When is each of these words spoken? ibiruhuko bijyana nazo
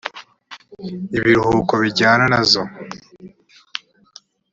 ibiruhuko 1.17 1.73
bijyana 1.83 2.25
nazo 2.33 2.61